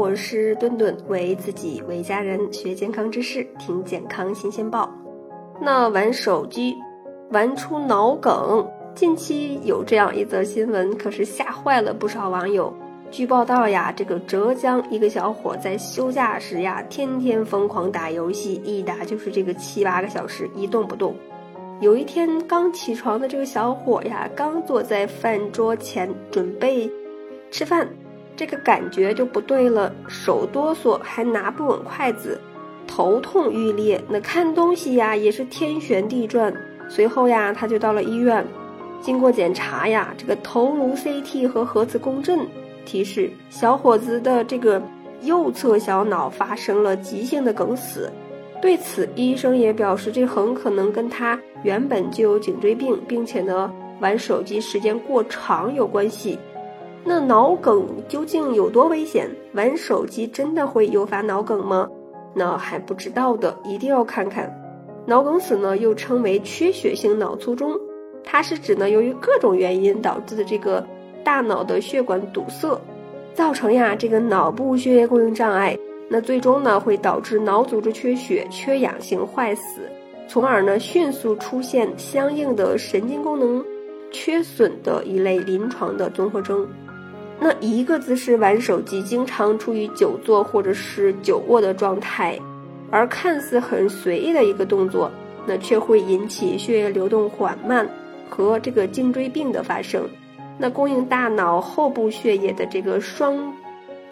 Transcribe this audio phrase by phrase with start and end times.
[0.00, 4.90] 我是顿顿，为自己为家人学健康知识，听健康新鲜报。
[5.60, 6.74] 那玩手机
[7.32, 12.74] 玩出脑梗，近期有这样一则新闻，可是吓坏了不少网友。
[13.10, 21.14] 据报道呀，这个浙江一个小伙在休假时呀，天天疯狂打游戏，一打就是这个七八个小时，一动不动。
[21.82, 26.90] 有一天刚起床的这个小伙呀，刚坐在饭桌前准备
[27.50, 27.86] 吃饭。
[28.40, 32.40] 这个感觉就不对了，手哆嗦，还拿不稳筷子，
[32.86, 34.02] 头痛欲裂。
[34.08, 36.50] 那看东西呀，也是天旋地转。
[36.88, 38.42] 随后呀，他就到了医院，
[39.02, 42.38] 经过检查呀，这个头颅 CT 和核磁共振
[42.86, 44.82] 提示，小伙子的这个
[45.20, 48.10] 右侧小脑发生了急性的梗死。
[48.62, 56.38] 对此，医生也表示，这很可能跟他原本就有颈椎病，并且呢，玩手机时间过长有关系。
[57.04, 59.28] 那脑梗究竟有多危险？
[59.54, 61.88] 玩手机真的会诱发脑梗吗？
[62.34, 64.54] 那还不知道的，一定要看看。
[65.06, 67.72] 脑梗死呢，又称为缺血性脑卒中，
[68.22, 70.86] 它是指呢由于各种原因导致的这个
[71.24, 72.78] 大脑的血管堵塞，
[73.34, 75.76] 造成呀这个脑部血液供应障碍，
[76.08, 79.80] 那最终呢会导致脑组织缺血、缺氧性坏死，
[80.28, 83.64] 从而呢迅速出现相应的神经功能
[84.12, 86.68] 缺损的一类临床的综合征。
[87.42, 92.38] 那一个姿势玩手机，经常处于久坐或者是久卧的状态，
[92.90, 95.10] 而看似很随意的一个动作，
[95.46, 97.88] 那却会引起血液流动缓慢
[98.28, 100.06] 和这个颈椎病的发生。
[100.58, 103.50] 那供应大脑后部血液的这个双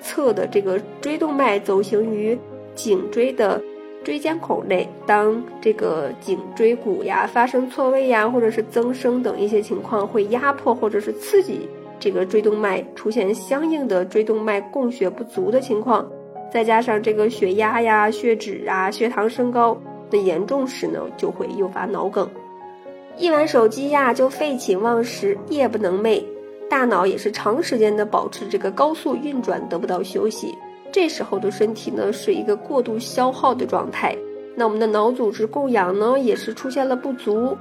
[0.01, 2.39] 侧的这个椎动脉走行于
[2.75, 3.63] 颈椎的
[4.03, 11.69] 椎间孔内，当这个颈椎骨呀发生错位呀，或者是增生等一些情况，会压迫或者是刺激。
[11.99, 16.09] 这个椎动脉出现相应的椎动脉供血不足的情况，
[16.51, 19.77] 再加上这个血压呀、血脂啊、血糖升高，
[20.11, 22.29] 那严重时呢就会诱发脑梗。
[23.17, 26.23] 一玩手机呀就废寝忘食、夜不能寐，
[26.71, 30.57] 大脑也是长时间的保持这个高速运转，得不到休息。
[30.93, 34.17] 这时候的身体呢是一个过度消耗的状态，
[34.55, 37.57] 那我们的脑组织供氧呢也是出现了不足，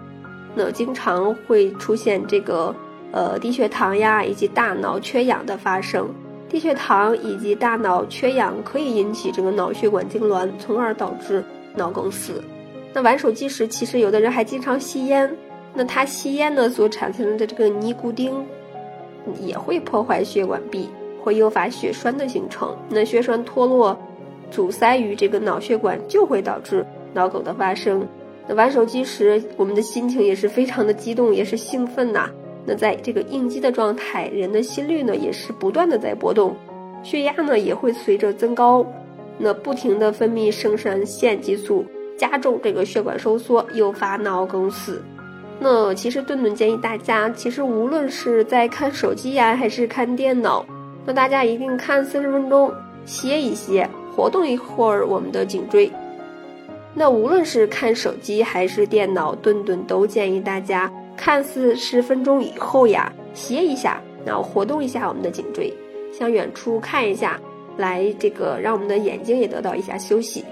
[0.56, 2.76] 那经常会出现这个。
[3.12, 6.10] 呃，低血糖呀，以及大脑缺氧的发生，
[6.50, 12.44] 低血糖以及大脑缺氧可以引起这个脑血管痉挛，从而导致脑梗死。
[12.94, 15.34] 那玩手机时，其实有的人还经常吸烟，
[15.74, 18.46] 那他吸烟呢所产生的这个尼古丁，
[19.42, 20.90] 也会破坏血管壁，
[21.24, 22.76] 会诱发血栓的形成。
[22.90, 23.98] 那血栓脱落，
[24.52, 28.08] 阻塞于这个脑血管，就会导致脑梗的发生。
[28.48, 32.30] 那玩手机时，我们的心情也是非常的激动，也是兴奋呐。
[32.70, 36.54] 那在这个应激的状态，人的心率呢也是不断的在波动，
[37.02, 38.86] 血压呢也会随着增高，
[39.38, 41.86] 那不停的分泌肾上腺激素，
[42.18, 45.02] 加重这个血管收缩，诱发脑梗死。
[45.60, 50.66] 那其实顿顿建议大家，其实无论是在看手机呀，还是看电脑，
[51.06, 52.70] 那大家一定看四十分钟，
[53.06, 55.90] 歇一歇，活动一会儿我们的颈椎。
[56.94, 60.92] 那无论是看手机还是电脑，顿顿都建议大家。
[61.18, 65.74] 看似十分钟以后呀，斜一下，然后活动一下我们的颈椎，
[66.14, 67.38] 向远处看一下，
[67.76, 70.46] 来这个让我们的眼睛也得到一下休息。